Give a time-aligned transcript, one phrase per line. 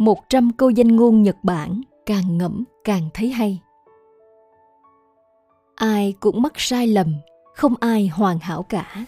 [0.00, 3.60] 100 câu danh ngôn Nhật Bản càng ngẫm càng thấy hay.
[5.74, 7.14] Ai cũng mắc sai lầm,
[7.54, 9.06] không ai hoàn hảo cả.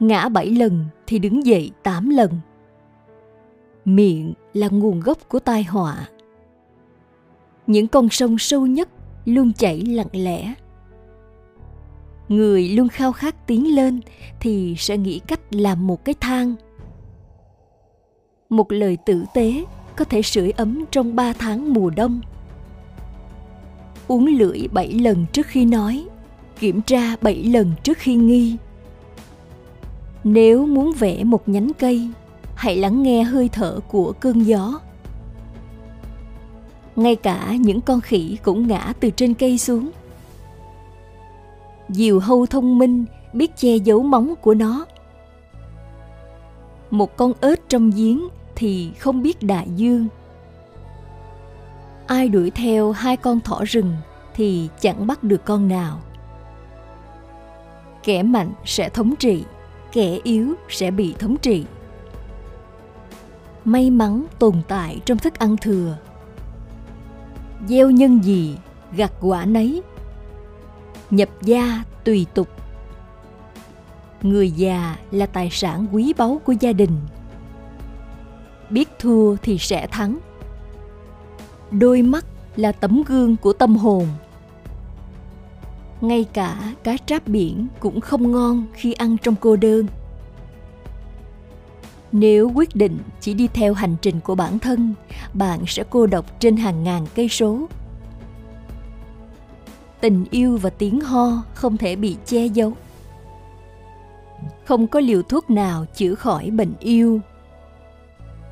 [0.00, 2.30] Ngã bảy lần thì đứng dậy tám lần.
[3.84, 6.08] Miệng là nguồn gốc của tai họa.
[7.66, 8.88] Những con sông sâu nhất
[9.24, 10.54] luôn chảy lặng lẽ.
[12.28, 14.00] Người luôn khao khát tiến lên
[14.40, 16.54] thì sẽ nghĩ cách làm một cái thang
[18.52, 19.64] một lời tử tế
[19.96, 22.20] có thể sưởi ấm trong ba tháng mùa đông.
[24.08, 26.06] Uống lưỡi bảy lần trước khi nói,
[26.58, 28.56] kiểm tra bảy lần trước khi nghi.
[30.24, 32.10] Nếu muốn vẽ một nhánh cây,
[32.54, 34.80] hãy lắng nghe hơi thở của cơn gió.
[36.96, 39.90] Ngay cả những con khỉ cũng ngã từ trên cây xuống.
[41.88, 44.86] Diều hâu thông minh biết che giấu móng của nó.
[46.90, 50.08] Một con ếch trong giếng thì không biết đại dương.
[52.06, 53.96] Ai đuổi theo hai con thỏ rừng
[54.34, 56.00] thì chẳng bắt được con nào.
[58.02, 59.44] Kẻ mạnh sẽ thống trị,
[59.92, 61.64] kẻ yếu sẽ bị thống trị.
[63.64, 65.96] May mắn tồn tại trong thức ăn thừa.
[67.68, 68.56] Gieo nhân gì,
[68.96, 69.82] gặt quả nấy.
[71.10, 72.48] Nhập gia tùy tục.
[74.22, 76.98] Người già là tài sản quý báu của gia đình
[78.72, 80.18] biết thua thì sẽ thắng.
[81.70, 82.24] Đôi mắt
[82.56, 84.06] là tấm gương của tâm hồn.
[86.00, 89.86] Ngay cả cá tráp biển cũng không ngon khi ăn trong cô đơn.
[92.12, 94.94] Nếu quyết định chỉ đi theo hành trình của bản thân,
[95.34, 97.68] bạn sẽ cô độc trên hàng ngàn cây số.
[100.00, 102.72] Tình yêu và tiếng ho không thể bị che giấu.
[104.64, 107.20] Không có liều thuốc nào chữa khỏi bệnh yêu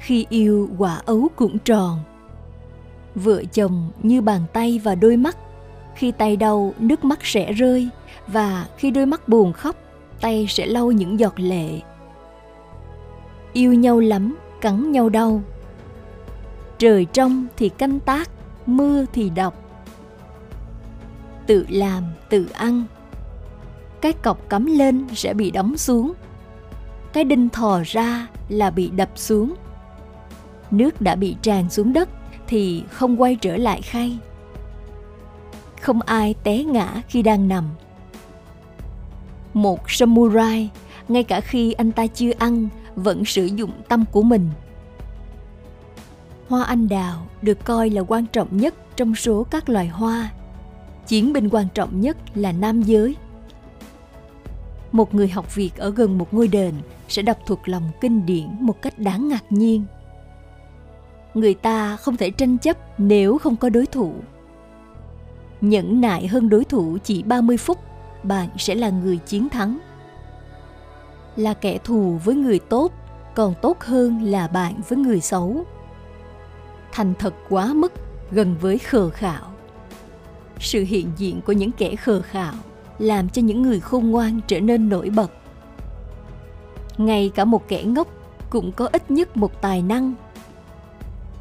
[0.00, 1.98] khi yêu quả ấu cũng tròn.
[3.14, 5.36] Vợ chồng như bàn tay và đôi mắt,
[5.94, 7.88] khi tay đau, nước mắt sẽ rơi,
[8.26, 9.76] và khi đôi mắt buồn khóc,
[10.20, 11.80] tay sẽ lau những giọt lệ.
[13.52, 15.42] Yêu nhau lắm, cắn nhau đau.
[16.78, 18.30] Trời trong thì canh tác,
[18.66, 19.54] mưa thì đọc.
[21.46, 22.84] Tự làm, tự ăn.
[24.00, 26.12] Cái cọc cắm lên sẽ bị đóng xuống.
[27.12, 29.54] Cái đinh thò ra là bị đập xuống
[30.72, 32.08] nước đã bị tràn xuống đất
[32.46, 34.18] thì không quay trở lại khay.
[35.80, 37.64] Không ai té ngã khi đang nằm.
[39.54, 40.70] Một samurai,
[41.08, 44.50] ngay cả khi anh ta chưa ăn, vẫn sử dụng tâm của mình.
[46.48, 50.30] Hoa anh đào được coi là quan trọng nhất trong số các loài hoa.
[51.06, 53.16] Chiến binh quan trọng nhất là nam giới.
[54.92, 56.74] Một người học việc ở gần một ngôi đền
[57.08, 59.84] sẽ đọc thuộc lòng kinh điển một cách đáng ngạc nhiên
[61.34, 64.14] người ta không thể tranh chấp nếu không có đối thủ.
[65.60, 67.78] Nhẫn nại hơn đối thủ chỉ 30 phút,
[68.22, 69.78] bạn sẽ là người chiến thắng.
[71.36, 72.92] Là kẻ thù với người tốt,
[73.34, 75.64] còn tốt hơn là bạn với người xấu.
[76.92, 77.92] Thành thật quá mức,
[78.30, 79.50] gần với khờ khạo.
[80.58, 82.54] Sự hiện diện của những kẻ khờ khạo
[82.98, 85.32] làm cho những người khôn ngoan trở nên nổi bật.
[86.98, 88.08] Ngay cả một kẻ ngốc
[88.50, 90.14] cũng có ít nhất một tài năng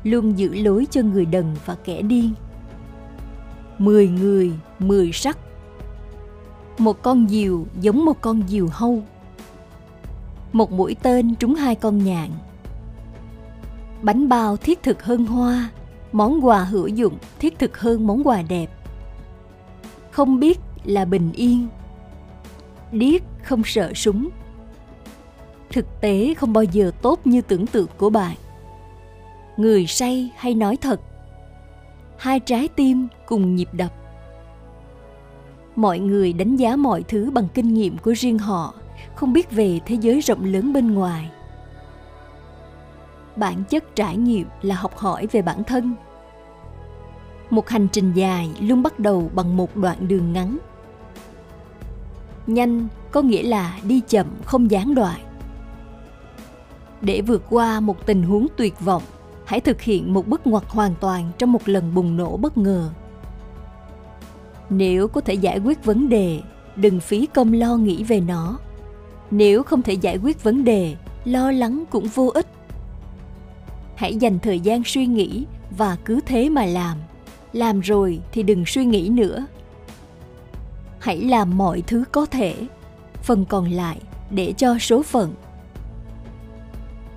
[0.04, 2.34] luôn giữ lối cho người đần và kẻ điên.
[3.78, 5.38] Mười người, mười sắc.
[6.78, 9.04] Một con diều giống một con diều hâu.
[10.54, 12.30] Một mũi tên trúng hai con nhạn.
[14.02, 15.70] Bánh bao thiết thực hơn hoa,
[16.12, 18.68] món quà hữu dụng thiết thực hơn món quà đẹp.
[20.12, 21.68] Không biết là bình yên.
[22.92, 24.30] Điếc không sợ súng.
[25.72, 28.36] Thực tế không bao giờ tốt như tưởng tượng của bạn
[29.60, 31.02] người say hay nói thật.
[32.18, 33.92] Hai trái tim cùng nhịp đập.
[35.76, 38.74] Mọi người đánh giá mọi thứ bằng kinh nghiệm của riêng họ,
[39.16, 41.30] không biết về thế giới rộng lớn bên ngoài.
[43.36, 45.96] Bản chất trải nghiệm là học hỏi về bản thân.
[47.50, 50.58] Một hành trình dài luôn bắt đầu bằng một đoạn đường ngắn.
[52.48, 55.20] Nhanh có nghĩa là đi chậm, không gián đoạn.
[57.02, 59.04] Để vượt qua một tình huống tuyệt vọng
[59.50, 62.90] hãy thực hiện một bước ngoặt hoàn toàn trong một lần bùng nổ bất ngờ.
[64.70, 66.42] Nếu có thể giải quyết vấn đề,
[66.76, 68.60] đừng phí công lo nghĩ về nó.
[69.32, 72.48] Nếu không thể giải quyết vấn đề, lo lắng cũng vô ích.
[73.96, 75.46] Hãy dành thời gian suy nghĩ
[75.78, 76.98] và cứ thế mà làm.
[77.54, 79.46] Làm rồi thì đừng suy nghĩ nữa.
[81.00, 82.56] Hãy làm mọi thứ có thể,
[83.24, 84.00] phần còn lại
[84.30, 85.34] để cho số phận.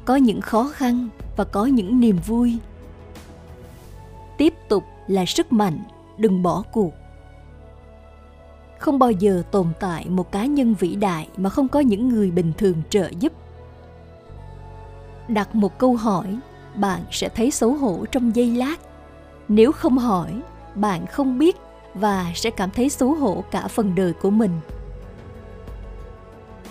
[0.04, 2.58] Có những khó khăn và có những niềm vui.
[4.38, 5.78] Tiếp tục là sức mạnh,
[6.18, 6.92] đừng bỏ cuộc.
[8.78, 12.30] Không bao giờ tồn tại một cá nhân vĩ đại mà không có những người
[12.30, 13.32] bình thường trợ giúp.
[15.28, 16.38] Đặt một câu hỏi,
[16.74, 18.76] bạn sẽ thấy xấu hổ trong giây lát.
[19.48, 20.42] Nếu không hỏi,
[20.74, 21.56] bạn không biết
[21.94, 24.60] và sẽ cảm thấy xấu hổ cả phần đời của mình.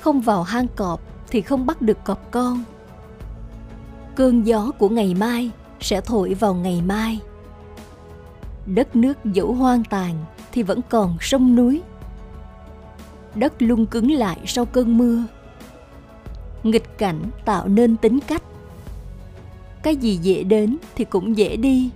[0.01, 2.63] Không vào hang cọp thì không bắt được cọp con
[4.21, 7.19] cơn gió của ngày mai sẽ thổi vào ngày mai.
[8.65, 11.81] Đất nước dẫu hoang tàn thì vẫn còn sông núi.
[13.35, 15.23] Đất luôn cứng lại sau cơn mưa.
[16.63, 18.43] Nghịch cảnh tạo nên tính cách.
[19.83, 21.89] Cái gì dễ đến thì cũng dễ đi.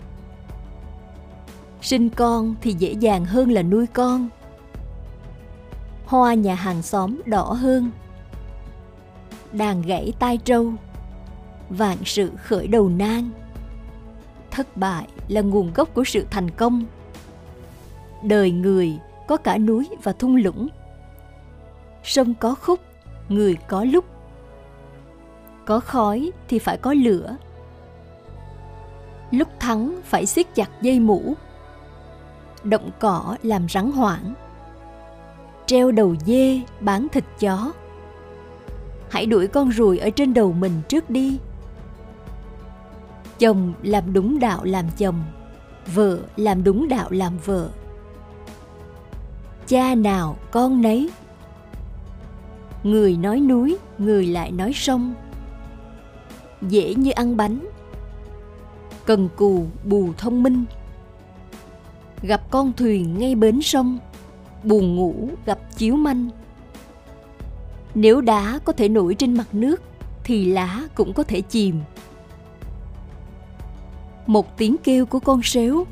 [1.81, 4.29] Sinh con thì dễ dàng hơn là nuôi con.
[6.05, 7.91] Hoa nhà hàng xóm đỏ hơn.
[9.53, 10.73] Đàn gãy tai trâu
[11.69, 13.29] vạn sự khởi đầu nan.
[14.51, 16.85] Thất bại là nguồn gốc của sự thành công.
[18.23, 20.67] Đời người có cả núi và thung lũng.
[22.03, 22.79] Sông có khúc,
[23.29, 24.05] người có lúc.
[25.65, 27.37] Có khói thì phải có lửa.
[29.31, 31.33] Lúc thắng phải siết chặt dây mũ.
[32.63, 34.33] Động cỏ làm rắn hoảng.
[35.65, 37.71] Treo đầu dê, bán thịt chó.
[39.09, 41.39] Hãy đuổi con ruồi ở trên đầu mình trước đi
[43.39, 45.23] chồng làm đúng đạo làm chồng,
[45.93, 47.69] vợ làm đúng đạo làm vợ.
[49.67, 51.09] Cha nào con nấy.
[52.83, 55.13] Người nói núi, người lại nói sông.
[56.61, 57.59] Dễ như ăn bánh.
[59.05, 60.65] Cần cù, bù thông minh.
[62.21, 63.99] Gặp con thuyền ngay bến sông
[64.65, 66.29] buồn ngủ gặp chiếu manh.
[67.95, 69.81] Nếu đá có thể nổi trên mặt nước,
[70.23, 71.79] thì lá cũng có thể chìm
[74.27, 75.85] một tiếng kêu của con sếu.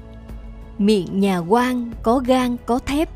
[0.78, 3.10] Miệng nhà quan có gan, có thép.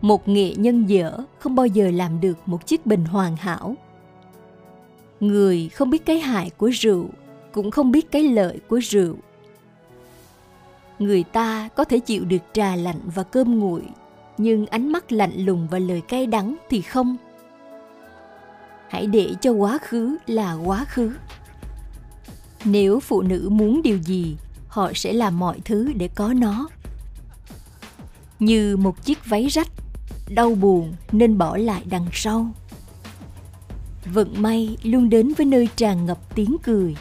[0.00, 3.74] Một nghệ nhân dở không bao giờ làm được một chiếc bình hoàn hảo.
[5.20, 7.06] Người không biết cái hại của rượu,
[7.52, 9.14] cũng không biết cái lợi của rượu.
[10.98, 13.82] Người ta có thể chịu được trà lạnh và cơm nguội,
[14.38, 17.16] nhưng ánh mắt lạnh lùng và lời cay đắng thì không.
[18.88, 21.12] Hãy để cho quá khứ là quá khứ
[22.64, 24.36] nếu phụ nữ muốn điều gì,
[24.68, 26.68] họ sẽ làm mọi thứ để có nó.
[28.38, 29.68] Như một chiếc váy rách,
[30.28, 32.50] đau buồn nên bỏ lại đằng sau.
[34.12, 36.96] Vận may luôn đến với nơi tràn ngập tiếng cười.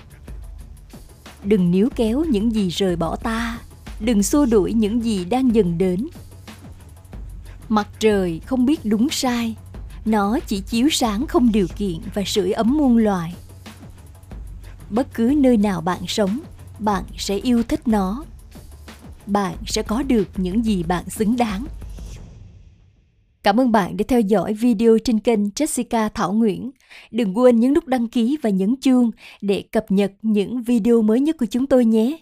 [1.44, 3.60] Đừng níu kéo những gì rời bỏ ta,
[4.00, 6.08] đừng xua đuổi những gì đang dần đến.
[7.70, 9.56] Mặt trời không biết đúng sai,
[10.06, 13.34] nó chỉ chiếu sáng không điều kiện và sưởi ấm muôn loài
[14.96, 16.40] bất cứ nơi nào bạn sống,
[16.80, 18.26] bạn sẽ yêu thích nó
[19.26, 21.66] bạn sẽ có được những gì bạn xứng đáng
[23.44, 26.72] Cảm ơn bạn đã theo dõi video trên kênh Jessica Thảo Nguyễn.
[27.12, 29.12] Đừng quên nhấn nút đăng ký và nhấn chuông
[29.42, 32.18] để cập nhật những video mới nhất của chúng tôi nhé.